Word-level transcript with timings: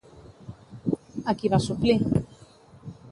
A 1.33 1.37
qui 1.41 1.51
va 1.57 1.61
suplir? 1.67 1.99